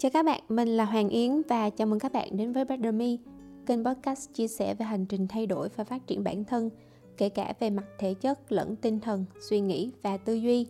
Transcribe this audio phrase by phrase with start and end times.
[0.00, 2.94] Chào các bạn, mình là Hoàng Yến và chào mừng các bạn đến với Better
[2.94, 3.06] Me,
[3.66, 6.70] kênh podcast chia sẻ về hành trình thay đổi và phát triển bản thân,
[7.16, 10.66] kể cả về mặt thể chất lẫn tinh thần, suy nghĩ và tư duy.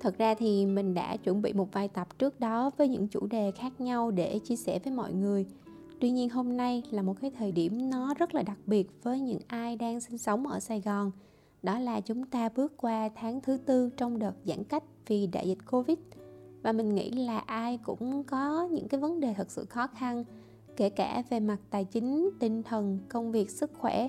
[0.00, 3.26] Thật ra thì mình đã chuẩn bị một vài tập trước đó với những chủ
[3.26, 5.46] đề khác nhau để chia sẻ với mọi người.
[6.00, 9.20] Tuy nhiên hôm nay là một cái thời điểm nó rất là đặc biệt với
[9.20, 11.10] những ai đang sinh sống ở Sài Gòn.
[11.62, 15.48] Đó là chúng ta bước qua tháng thứ tư trong đợt giãn cách vì đại
[15.48, 15.98] dịch Covid–
[16.62, 20.24] và mình nghĩ là ai cũng có những cái vấn đề thật sự khó khăn,
[20.76, 24.08] kể cả về mặt tài chính, tinh thần, công việc, sức khỏe.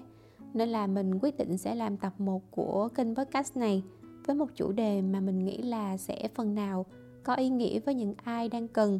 [0.53, 3.84] Nên là mình quyết định sẽ làm tập 1 của kênh podcast này
[4.26, 6.85] với một chủ đề mà mình nghĩ là sẽ phần nào
[7.23, 8.99] có ý nghĩa với những ai đang cần.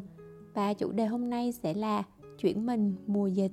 [0.54, 2.02] Và chủ đề hôm nay sẽ là
[2.38, 3.52] chuyển mình mùa dịch.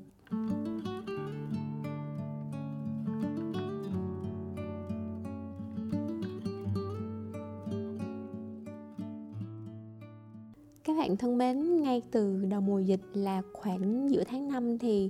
[10.89, 15.09] Các bạn thân mến ngay từ đầu mùa dịch là khoảng giữa tháng 5 thì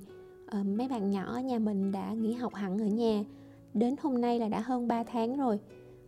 [0.59, 3.23] uh, mấy bạn nhỏ ở nhà mình đã nghỉ học hẳn ở nhà.
[3.73, 5.59] Đến hôm nay là đã hơn 3 tháng rồi.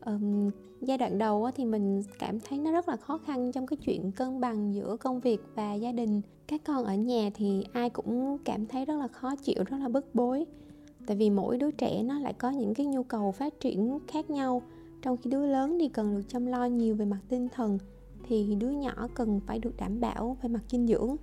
[0.06, 0.50] Um,
[0.82, 4.12] giai đoạn đầu thì mình cảm thấy nó rất là khó khăn trong cái chuyện
[4.12, 6.22] cân bằng giữa công việc và gia đình.
[6.48, 9.90] Các con ở nhà thì ai cũng cảm thấy rất là khó chịu rất là
[9.90, 10.46] bức bối.
[11.08, 14.30] Tại vì mỗi đứa trẻ nó lại có những cái nhu cầu phát triển khác
[14.30, 14.62] nhau.
[15.02, 17.78] Trong khi đứa lớn thì cần được chăm lo nhiều về mặt tinh thần
[18.32, 21.16] thì đứa nhỏ cần phải được đảm bảo về mặt dinh dưỡng.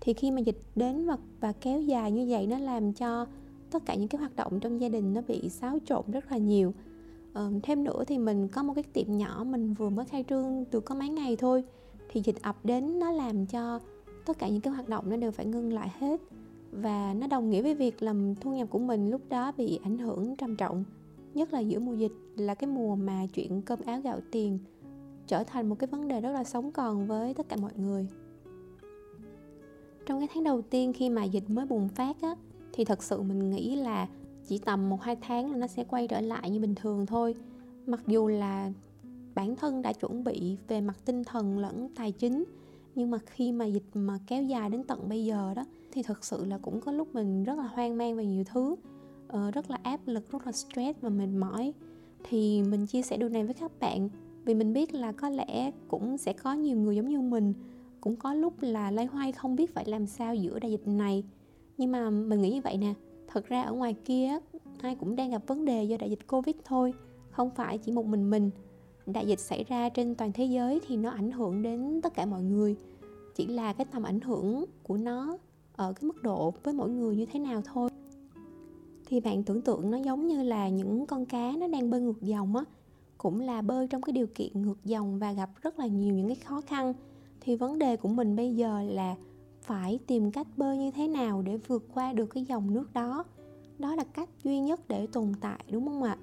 [0.00, 3.26] Thì khi mà dịch đến và, và kéo dài như vậy nó làm cho
[3.70, 6.36] tất cả những cái hoạt động trong gia đình nó bị xáo trộn rất là
[6.36, 6.74] nhiều.
[7.32, 10.64] Ờ, thêm nữa thì mình có một cái tiệm nhỏ mình vừa mới khai trương
[10.70, 11.64] được có mấy ngày thôi.
[12.08, 13.80] Thì dịch ập đến nó làm cho
[14.26, 16.20] tất cả những cái hoạt động nó đều phải ngưng lại hết.
[16.72, 19.98] Và nó đồng nghĩa với việc làm thu nhập của mình lúc đó bị ảnh
[19.98, 20.84] hưởng trầm trọng
[21.34, 24.58] nhất là giữa mùa dịch là cái mùa mà chuyện cơm áo gạo tiền
[25.26, 28.08] trở thành một cái vấn đề rất là sống còn với tất cả mọi người.
[30.06, 32.34] Trong cái tháng đầu tiên khi mà dịch mới bùng phát á,
[32.72, 34.08] thì thật sự mình nghĩ là
[34.48, 37.34] chỉ tầm một hai tháng là nó sẽ quay trở lại như bình thường thôi.
[37.86, 38.72] Mặc dù là
[39.34, 42.44] bản thân đã chuẩn bị về mặt tinh thần lẫn tài chính,
[42.94, 46.24] nhưng mà khi mà dịch mà kéo dài đến tận bây giờ đó, thì thật
[46.24, 48.76] sự là cũng có lúc mình rất là hoang mang về nhiều thứ
[49.28, 51.72] ờ, rất là áp lực, rất là stress và mệt mỏi.
[52.24, 54.08] Thì mình chia sẻ điều này với các bạn
[54.44, 57.54] vì mình biết là có lẽ cũng sẽ có nhiều người giống như mình,
[58.00, 61.24] cũng có lúc là lay hoay không biết phải làm sao giữa đại dịch này.
[61.78, 62.94] Nhưng mà mình nghĩ như vậy nè,
[63.26, 64.38] thật ra ở ngoài kia
[64.80, 66.94] ai cũng đang gặp vấn đề do đại dịch covid thôi,
[67.30, 68.50] không phải chỉ một mình mình.
[69.06, 72.26] Đại dịch xảy ra trên toàn thế giới thì nó ảnh hưởng đến tất cả
[72.26, 72.76] mọi người,
[73.34, 75.36] chỉ là cái tầm ảnh hưởng của nó
[75.76, 77.90] ở cái mức độ với mỗi người như thế nào thôi.
[79.06, 82.22] Thì bạn tưởng tượng nó giống như là những con cá nó đang bơi ngược
[82.22, 82.64] dòng á
[83.22, 86.26] cũng là bơi trong cái điều kiện ngược dòng và gặp rất là nhiều những
[86.26, 86.94] cái khó khăn.
[87.40, 89.16] Thì vấn đề của mình bây giờ là
[89.60, 93.24] phải tìm cách bơi như thế nào để vượt qua được cái dòng nước đó.
[93.78, 96.16] Đó là cách duy nhất để tồn tại, đúng không ạ?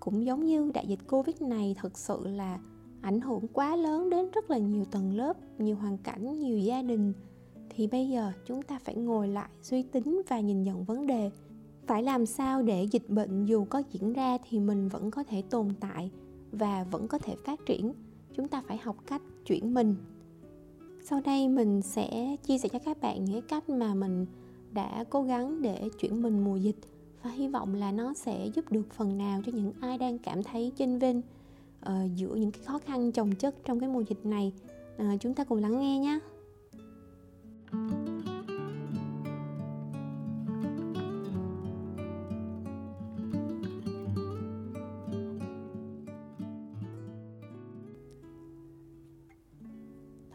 [0.00, 2.58] Cũng giống như đại dịch covid này thực sự là
[3.00, 6.82] ảnh hưởng quá lớn đến rất là nhiều tầng lớp, nhiều hoàn cảnh, nhiều gia
[6.82, 7.12] đình.
[7.70, 11.30] Thì bây giờ chúng ta phải ngồi lại, suy tính và nhìn nhận vấn đề.
[11.86, 15.42] Phải làm sao để dịch bệnh dù có diễn ra thì mình vẫn có thể
[15.50, 16.10] tồn tại
[16.52, 17.92] và vẫn có thể phát triển.
[18.36, 19.94] Chúng ta phải học cách chuyển mình.
[21.04, 24.26] Sau đây mình sẽ chia sẻ cho các bạn những cách mà mình
[24.72, 26.76] đã cố gắng để chuyển mình mùa dịch
[27.22, 30.42] và hy vọng là nó sẽ giúp được phần nào cho những ai đang cảm
[30.42, 31.24] thấy chênh vinh uh,
[31.80, 34.52] ờ, giữa những cái khó khăn chồng chất trong cái mùa dịch này.
[34.96, 36.18] Uh, chúng ta cùng lắng nghe nhé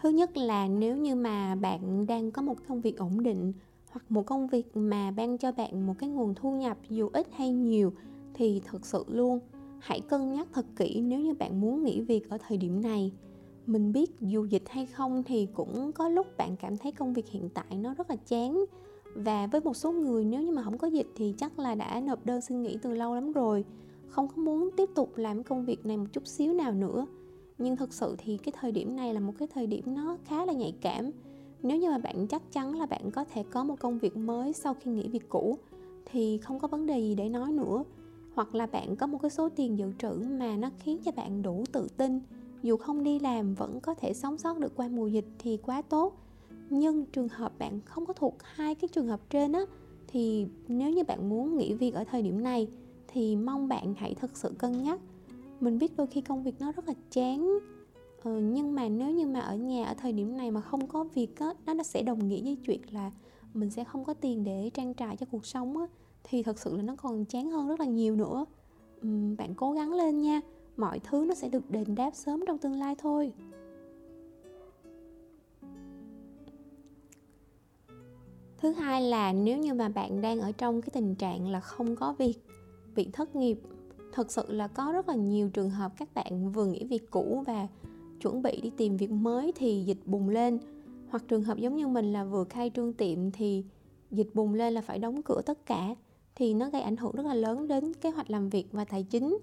[0.03, 3.53] thứ nhất là nếu như mà bạn đang có một công việc ổn định
[3.91, 7.28] hoặc một công việc mà ban cho bạn một cái nguồn thu nhập dù ít
[7.31, 7.94] hay nhiều
[8.34, 9.40] thì thực sự luôn,
[9.80, 13.12] hãy cân nhắc thật kỹ nếu như bạn muốn nghỉ việc ở thời điểm này.
[13.66, 17.29] Mình biết dù dịch hay không thì cũng có lúc bạn cảm thấy công việc
[17.29, 18.66] hiện tại nó rất là chán.
[19.16, 22.02] Và với một số người nếu như mà không có dịch thì chắc là đã
[22.06, 23.66] nộp đơn xin nghỉ từ lâu lắm rồi,
[24.08, 27.06] không có muốn tiếp tục làm công việc này một chút xíu nào nữa
[27.58, 30.46] nhưng thực sự thì cái thời điểm này là một cái thời điểm nó khá
[30.46, 31.11] là nhạy cảm.
[31.64, 34.53] Nếu như mà bạn chắc chắn là bạn có thể có một công việc mới
[34.53, 35.58] sau khi nghỉ việc cũ,
[36.05, 37.84] thì không có vấn đề gì để nói nữa.
[38.35, 41.41] Hoặc là bạn có một cái số tiền dự trữ mà nó khiến cho bạn
[41.41, 42.20] đủ tự tin.
[42.64, 45.82] Dù không đi làm, vẫn có thể sống sót được qua mùa dịch thì quá
[45.82, 46.14] tốt.
[46.70, 49.61] Nhưng trường hợp bạn không có thuộc hai cái trường hợp trên á,
[50.08, 52.67] thì nếu như bạn muốn nghỉ việc ở thời điểm này,
[53.08, 54.99] thì mong bạn hãy thực sự cân nhắc
[55.59, 57.59] mình biết đôi khi công việc nó rất là chán.
[58.23, 61.03] Ừ, nhưng mà nếu như mà ở nhà ở thời điểm này mà không có
[61.03, 63.11] việc á nó nó sẽ đồng nghĩa với chuyện là
[63.53, 65.88] mình sẽ không có tiền để trang trải cho cuộc sống á
[66.23, 68.46] thì thật sự là nó còn chán hơn rất là nhiều nữa.
[69.08, 70.41] Uhm, bạn cố gắng lên nha
[70.78, 73.34] mọi thứ nó sẽ được đền đáp sớm trong tương lai thôi.
[78.58, 81.96] Thứ hai là nếu như mà bạn đang ở trong cái tình trạng là không
[81.96, 82.35] có việc
[82.96, 83.59] bị thất nghiệp
[84.13, 87.43] thật sự là có rất là nhiều trường hợp các bạn vừa nghỉ việc cũ
[87.47, 87.67] và
[88.21, 90.59] chuẩn bị đi tìm việc mới thì dịch bùng lên.
[91.09, 93.65] Hoặc trường hợp giống như mình là vừa khai trương tiệm thì
[94.11, 95.95] dịch bùng lên là phải đóng cửa tất cả
[96.35, 99.03] thì nó gây ảnh hưởng rất là lớn đến kế hoạch làm việc và tài
[99.03, 99.37] chính.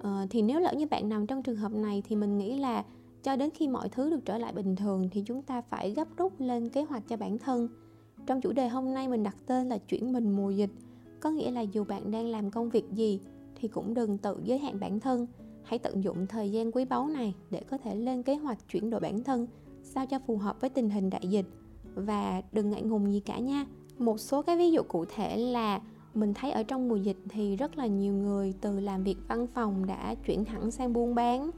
[0.00, 2.84] Ờ, thì nếu lỡ như bạn nằm trong trường hợp này thì mình nghĩ là
[3.22, 6.08] cho đến khi mọi thứ được trở lại bình thường thì chúng ta phải gấp
[6.16, 7.68] rút lên kế hoạch cho bản thân.
[8.26, 10.70] Trong chủ đề hôm nay mình đặt tên là chuyển mình mùa dịch
[11.20, 13.20] có nghĩa là dù bạn đang làm công việc gì
[13.56, 15.26] thì cũng đừng tự giới hạn bản thân.
[15.62, 18.90] Hãy tận dụng thời gian quý báu này để có thể lên kế hoạch chuyển
[18.90, 19.46] đổi bản thân
[19.82, 21.46] sao cho phù hợp với tình hình đại dịch.
[21.94, 23.66] Và đừng ngại ngùng gì cả nha.
[23.98, 25.80] Một số cái ví dụ cụ thể là
[26.14, 29.46] mình thấy ở trong mùa dịch thì rất là nhiều người từ làm việc văn
[29.46, 31.50] phòng đã chuyển hẳn sang buôn bán.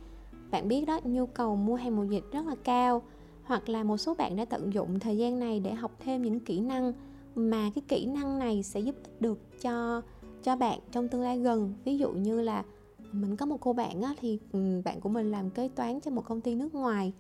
[0.51, 3.03] Bạn biết đó, nhu cầu mua hàng mùa dịch rất là cao.
[3.43, 6.41] Hoặc là một số bạn đã tận dụng thời gian này để học thêm những
[6.41, 6.93] kỹ năng
[7.35, 10.03] mà cái kỹ năng này sẽ giúp được cho
[10.43, 11.73] cho bạn trong tương lai gần.
[11.85, 12.65] Ví dụ như là
[13.13, 16.11] mình có một cô bạn á, thì ừ, bạn của mình làm kế toán cho
[16.11, 17.13] một công ty nước ngoài.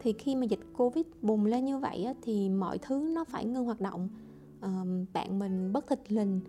[0.00, 3.44] Thì khi mà dịch covid bùng lên như vậy á, thì mọi thứ nó phải
[3.44, 4.08] ngưng hoạt động.
[4.60, 6.40] À, bạn mình bất thịt lình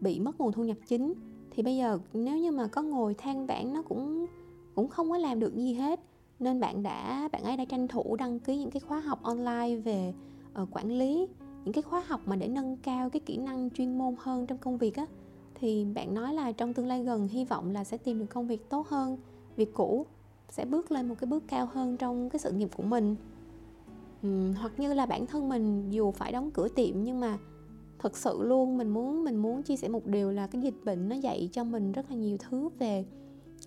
[0.00, 1.14] bị mất nguồn thu nhập chính.
[1.50, 4.26] Thì bây giờ nếu như mà có ngồi than vãn nó cũng
[4.74, 6.00] cũng không có làm được gì hết.
[6.38, 9.76] Nên bạn đã bạn ấy đã tranh thủ đăng ký những cái khóa học online
[9.76, 10.14] về
[10.62, 11.28] uh, quản lý
[11.64, 14.58] những cái khóa học mà để nâng cao cái kỹ năng chuyên môn hơn trong
[14.58, 15.06] công việc á
[15.54, 18.46] thì bạn nói là trong tương lai gần hy vọng là sẽ tìm được công
[18.46, 19.18] việc tốt hơn
[19.56, 20.06] việc cũ
[20.48, 23.16] sẽ bước lên một cái bước cao hơn trong cái sự nghiệp của mình.
[24.26, 27.38] Uhm, hoặc như là bản thân mình dù phải đóng cửa tiệm nhưng mà
[27.98, 31.08] thật sự luôn mình muốn mình muốn chia sẻ một điều là cái dịch bệnh
[31.08, 33.04] nó dạy cho mình rất là nhiều thứ về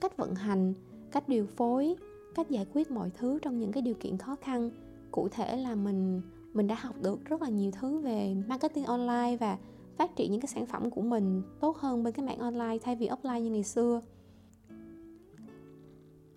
[0.01, 0.73] cách vận hành
[1.11, 1.95] cách điều phối
[2.35, 4.69] cách giải quyết mọi thứ trong những cái điều kiện khó khăn.
[5.11, 6.21] Cụ thể là mình
[6.53, 9.57] mình đã học được rất là nhiều thứ về marketing online và
[9.97, 12.95] phát triển những cái sản phẩm của mình tốt hơn bên cái mạng online thay
[12.95, 14.01] vì offline như ngày xưa.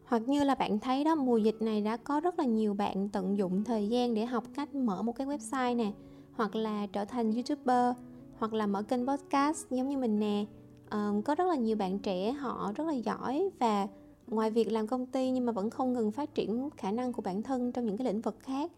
[0.04, 3.08] Hoặc như là bạn thấy đó mùa dịch này đã có rất là nhiều bạn
[3.08, 5.92] tận dụng thời gian để học cách mở một cái website nè
[6.32, 7.96] hoặc là trở thành youtuber
[8.38, 10.44] hoặc là mở kênh podcast giống như mình nè.
[10.86, 13.86] Uh, có rất là nhiều bạn trẻ họ rất là giỏi và
[14.26, 17.22] ngoài việc làm công ty nhưng mà vẫn không ngừng phát triển khả năng của
[17.22, 18.72] bản thân trong những cái lĩnh vực khác.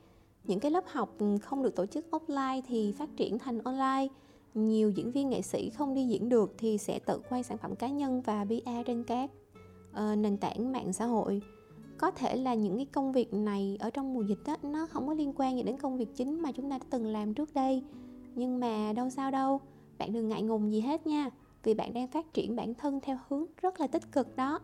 [0.45, 4.09] Những cái lớp học không được tổ chức offline thì phát triển thành online
[4.55, 7.77] nhiều diễn viên nghệ sĩ không đi diễn được thì sẽ tự quay sản phẩm
[7.77, 9.31] cá nhân và PR trên các uh,
[9.93, 11.43] ờ, nền tảng mạng xã hội.
[11.99, 15.07] Có thể là những cái công việc này ở trong mùa dịch đó, nó không
[15.07, 17.55] có liên quan gì đến công việc chính mà chúng ta đã từng làm trước
[17.55, 17.83] đây.
[18.35, 19.61] Nhưng mà đâu sao đâu
[19.99, 21.31] bạn đừng ngại ngùng gì hết nha
[21.63, 24.61] vì bạn đang phát triển bản thân theo hướng rất là tích cực đó.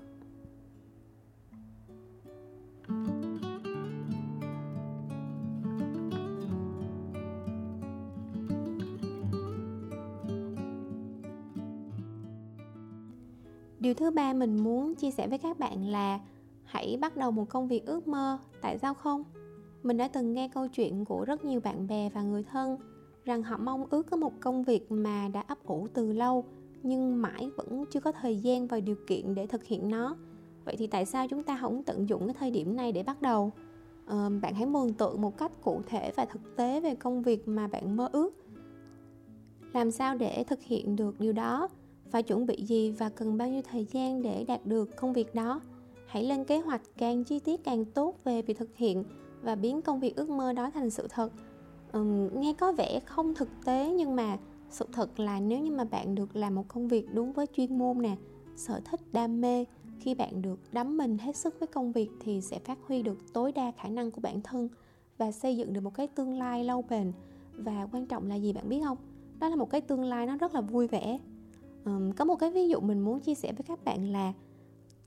[13.81, 16.21] Điều thứ ba mình muốn chia sẻ với các bạn là
[16.65, 18.39] hãy bắt đầu một công việc ước mơ.
[18.61, 19.25] Tại sao không?
[19.83, 22.79] Mình đã từng nghe câu chuyện của rất nhiều bạn bè và người thân
[23.25, 26.45] rằng họ mong ước có một công việc mà đã ấp ủ từ lâu
[26.83, 30.17] nhưng mãi vẫn chưa có thời gian và điều kiện để thực hiện nó.
[30.65, 33.23] Vậy thì tại sao chúng ta không tận dụng cái thời điểm này để bắt
[33.23, 33.53] đầu?
[34.07, 37.49] À, bạn hãy mường tượng một cách cụ thể và thực tế về công việc
[37.49, 38.31] mà bạn mơ ước.
[39.73, 41.69] Làm sao để thực hiện được điều đó?
[42.11, 45.35] Phải chuẩn bị gì và cần bao nhiêu thời gian để đạt được công việc
[45.35, 45.61] đó.
[46.07, 49.05] Hãy lên kế hoạch càng chi tiết càng tốt về việc thực hiện
[49.43, 51.33] và biến công việc ước mơ đó thành sự thật.
[51.99, 54.39] Uhm, nghe có vẻ không thực tế nhưng mà
[54.71, 57.79] sự thật là nếu như mà bạn được làm một công việc đúng với chuyên
[57.79, 58.17] môn nè
[58.57, 59.65] sở thích đam mê
[60.01, 63.33] khi bạn được đắm mình hết sức với công việc thì sẽ phát huy được
[63.33, 64.69] tối đa khả năng của bản thân
[65.19, 67.13] và xây dựng được một cái tương lai lâu bền.
[67.53, 68.99] Và quan trọng là gì bạn biết không?
[69.41, 71.19] Đó là một cái tương lai nó rất là vui vẻ
[71.89, 74.33] um, có một cái ví dụ mình muốn chia sẻ với các bạn là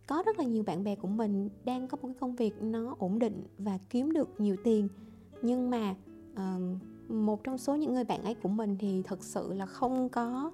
[0.08, 2.96] có rất là nhiều bạn bè của mình đang có một cái công việc nó
[3.00, 4.88] ổn định và kiếm được nhiều tiền.
[5.42, 5.96] Nhưng mà
[6.36, 6.80] um,
[7.26, 10.52] một trong số những người bạn ấy của mình thì thực sự là không có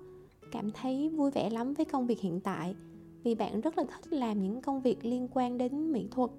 [0.51, 2.75] cảm thấy vui vẻ lắm với công việc hiện tại.
[3.23, 6.31] Vì bạn rất là thích làm những công việc liên quan đến mỹ thuật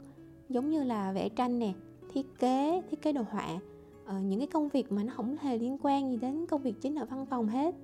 [0.48, 1.72] giống như là vẽ tranh nè
[2.12, 3.58] thiết kế thiết kế đồ họa.
[4.04, 6.74] Uh, những cái công việc mà nó không hề liên quan gì đến công việc
[6.80, 7.74] chính ở văn phòng hết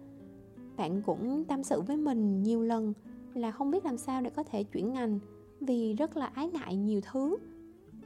[0.76, 2.93] bạn cũng tâm sự với mình nhiều lần
[3.35, 5.19] là không biết làm sao để có thể chuyển ngành
[5.61, 7.37] vì rất là ái ngại nhiều thứ.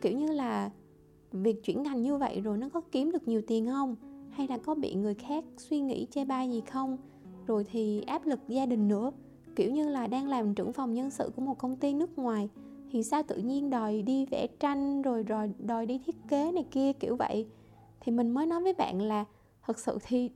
[0.00, 0.70] Kiểu như là,
[1.32, 3.96] việc chuyển ngành như vậy rồi nó có kiếm được nhiều tiền không?
[4.30, 6.96] Hay là có bị người khác suy nghĩ chê bai gì không?
[7.46, 9.10] Rồi thì áp lực gia đình nữa.
[9.56, 12.48] Kiểu như là đang làm trưởng phòng nhân sự của một công ty nước ngoài
[12.90, 16.64] thì sao tự nhiên đòi đi vẽ tranh rồi rồi đòi đi thiết kế này
[16.70, 17.46] kia kiểu vậy?
[18.00, 19.24] Thì mình mới nói với bạn là
[19.62, 20.30] thật sự thì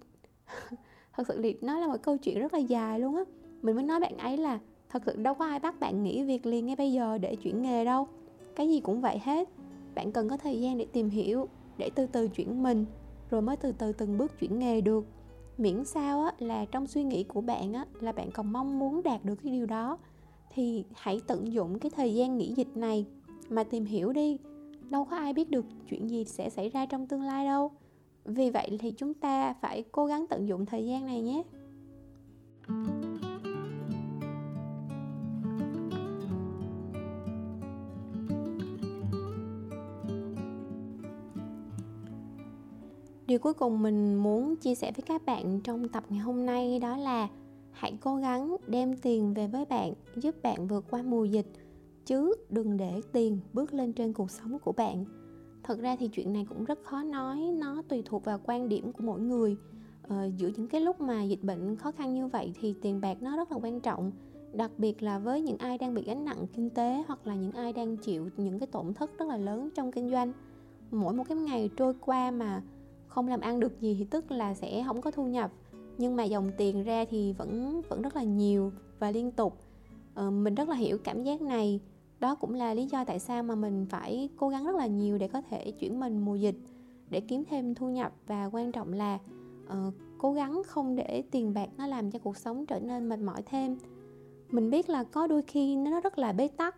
[1.16, 3.22] thật sự thì nó là một câu chuyện rất là dài luôn á.
[3.62, 6.46] Mình mới nói bạn ấy là thật sự đâu có ai bắt bạn nghỉ việc
[6.46, 8.08] liền ngay bây giờ để chuyển nghề đâu.
[8.56, 9.48] Cái gì cũng vậy hết.
[9.94, 12.86] Bạn cần có thời gian để tìm hiểu để từ từ chuyển mình
[13.30, 15.04] rồi mới từ từ từng bước chuyển nghề được.
[15.58, 19.02] Miễn sao á, là trong suy nghĩ của bạn á, là bạn còn mong muốn
[19.02, 19.98] đạt được cái điều đó.
[20.54, 23.06] Thì hãy tận dụng cái thời gian nghỉ dịch này
[23.48, 24.38] mà tìm hiểu đi.
[24.90, 27.70] Đâu có ai biết được chuyện gì sẽ xảy ra trong tương lai đâu
[28.24, 31.42] vì vậy thì chúng ta phải cố gắng tận dụng thời gian này nhé.
[43.26, 46.78] Điều cuối cùng mình muốn chia sẻ với các bạn trong tập ngày hôm nay
[46.78, 47.28] đó là
[47.70, 51.52] hãy cố gắng đem tiền về với bạn, giúp bạn vượt qua mùa dịch,
[52.06, 55.04] chứ đừng để tiền bước lên trên cuộc sống của bạn
[55.62, 58.92] thật ra thì chuyện này cũng rất khó nói nó tùy thuộc vào quan điểm
[58.92, 59.56] của mỗi người.
[60.02, 63.22] Ờ, giữa những cái lúc mà dịch bệnh khó khăn như vậy thì tiền bạc
[63.22, 64.12] nó rất là quan trọng
[64.52, 67.52] đặc biệt là với những ai đang bị gánh nặng kinh tế hoặc là những
[67.52, 70.32] ai đang chịu những cái tổn thất rất là lớn trong kinh doanh.
[70.90, 72.62] Mỗi một cái ngày trôi qua mà
[73.08, 75.50] không làm ăn được gì thì tức là sẽ không có thu nhập
[75.98, 79.58] nhưng mà dòng tiền ra thì vẫn vẫn rất là nhiều và liên tục.
[80.14, 81.80] Ờ, mình rất là hiểu cảm giác này
[82.22, 85.18] đó cũng là lý do tại sao mà mình phải cố gắng rất là nhiều
[85.18, 86.56] để có thể chuyển mình mùa dịch
[87.10, 88.12] để kiếm thêm thu nhập.
[88.26, 89.18] Và quan trọng là
[89.66, 93.18] uh, cố gắng không để tiền bạc nó làm cho cuộc sống trở nên mệt
[93.18, 93.78] mỏi thêm.
[94.50, 96.76] Mình biết là có đôi khi nó rất là bế tắc.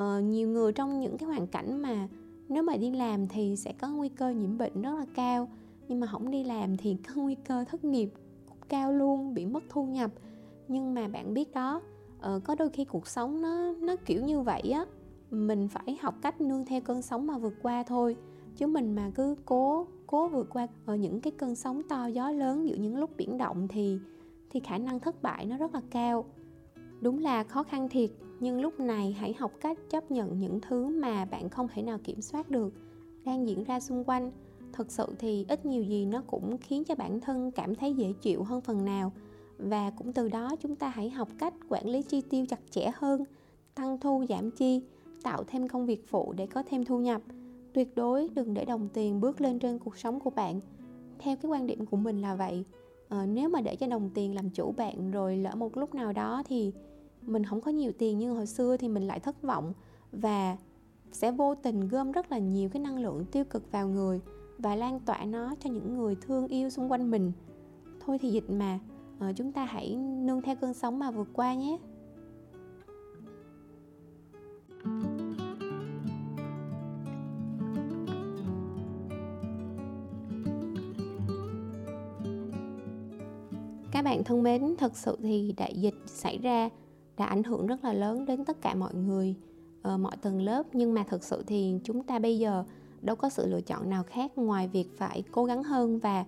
[0.00, 2.08] Uh, nhiều người trong những cái hoàn cảnh mà
[2.48, 5.48] nếu mà đi làm thì sẽ có nguy cơ nhiễm bệnh rất là cao
[5.88, 8.10] nhưng mà không đi làm thì có nguy cơ thất nghiệp
[8.68, 10.10] cao luôn bị mất thu nhập.
[10.68, 11.82] Nhưng mà bạn biết đó
[12.18, 14.84] uh, có đôi khi cuộc sống nó nó kiểu như vậy á.
[15.30, 18.16] Mình phải học cách nương theo cơn sóng mà vượt qua thôi.
[18.56, 22.30] Chứ mình mà cứ cố cố vượt qua ở những cái cơn sóng to gió
[22.30, 23.98] lớn giữa những lúc biển động thì
[24.50, 26.24] thì khả năng thất bại nó rất là cao.
[27.00, 28.10] Đúng là khó khăn thiệt
[28.40, 31.98] nhưng lúc này hãy học cách chấp nhận những thứ mà bạn không thể nào
[32.04, 32.72] kiểm soát được
[33.24, 34.30] đang diễn ra xung quanh.
[34.72, 38.12] Thật sự thì ít nhiều gì nó cũng khiến cho bản thân cảm thấy dễ
[38.12, 39.12] chịu hơn phần nào
[39.58, 42.90] và cũng từ đó chúng ta hãy học cách quản lý chi tiêu chặt chẽ
[42.94, 43.24] hơn
[43.74, 44.82] tăng thu giảm chi
[45.22, 47.22] tạo thêm công việc phụ để có thêm thu nhập.
[47.72, 50.60] Tuyệt đối đừng để đồng tiền bước lên trên cuộc sống của bạn.
[51.18, 52.64] Theo cái quan điểm của mình là vậy.
[53.08, 56.12] À, nếu mà để cho đồng tiền làm chủ bạn rồi lỡ một lúc nào
[56.12, 56.72] đó thì
[57.22, 59.72] mình không có nhiều tiền như hồi xưa thì mình lại thất vọng
[60.12, 60.56] và
[61.12, 64.20] sẽ vô tình gom rất là nhiều cái năng lượng tiêu cực vào người
[64.58, 67.32] và lan tỏa nó cho những người thương yêu xung quanh mình.
[68.00, 68.78] Thôi thì dịch mà
[69.18, 71.78] à, chúng ta hãy nương theo cơn sóng mà vượt qua nhé.
[83.92, 86.68] Các bạn thân mến thật sự thì đại dịch xảy ra
[87.16, 89.34] đã ảnh hưởng rất là lớn đến tất cả mọi người
[89.82, 90.62] ở mọi tầng lớp.
[90.72, 92.64] Nhưng mà thực sự thì chúng ta bây giờ
[93.02, 96.24] đâu có sự lựa chọn nào khác ngoài việc phải cố gắng hơn và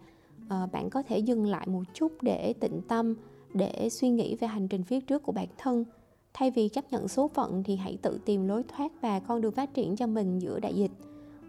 [0.51, 3.15] Ờ, bạn có thể dừng lại một chút để tĩnh tâm,
[3.55, 5.85] để suy nghĩ về hành trình phía trước của bản thân.
[6.35, 9.53] Thay vì chấp nhận số phận thì hãy tự tìm lối thoát và con đường
[9.53, 10.91] phát triển cho mình giữa đại dịch.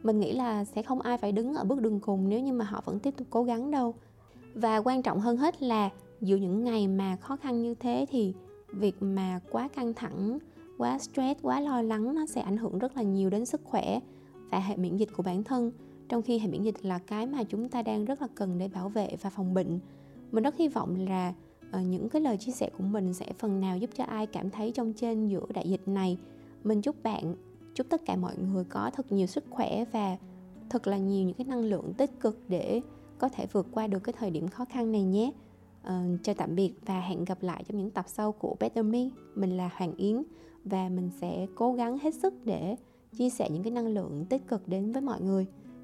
[0.04, 2.66] Mình nghĩ là sẽ không ai phải đứng ở bước đường cùng nếu như mà
[2.66, 3.94] họ vẫn tiếp tục cố gắng đâu.
[4.56, 5.90] Và quan trọng hơn hết là
[6.22, 8.34] giữa những ngày mà khó khăn như thế thì
[8.68, 10.40] việc mà quá căng thẳng,
[10.78, 14.00] quá stress, quá lo lắng nó sẽ ảnh hưởng rất là nhiều đến sức khỏe
[14.52, 15.72] và hệ miễn dịch của bản thân
[16.12, 18.68] trong khi hệ miễn dịch là cái mà chúng ta đang rất là cần để
[18.68, 19.80] bảo vệ và phòng bệnh.
[20.32, 21.34] Mình rất hy vọng là
[21.70, 24.50] uh, những cái lời chia sẻ của mình sẽ phần nào giúp cho ai cảm
[24.50, 26.18] thấy trong trên giữa đại dịch này.
[26.64, 27.36] Mình chúc bạn
[27.76, 30.18] chúc tất cả mọi người có thật nhiều sức khỏe và
[30.70, 32.82] thật là nhiều những cái năng lượng tích cực để
[33.18, 35.32] có thể vượt qua được cái thời điểm khó khăn này nhé.
[35.88, 39.10] Uh, chào tạm biệt và hẹn gặp lại trong những tập sau của Better Me.
[39.36, 40.24] Mình là Hoàng Yến
[40.66, 42.76] và mình sẽ cố gắng hết sức để
[43.18, 45.48] chia sẻ những cái năng lượng tích cực đến với mọi người